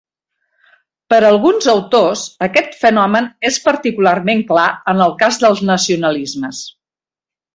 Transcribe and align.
Per 1.13 1.17
a 1.23 1.27
alguns 1.27 1.67
autors, 1.73 2.23
aquest 2.47 2.73
fenomen 2.85 3.29
és 3.51 3.59
particularment 3.67 4.43
clar 4.53 4.67
en 4.95 5.05
el 5.07 5.15
cas 5.21 5.39
dels 5.47 5.65
nacionalismes. 5.73 6.63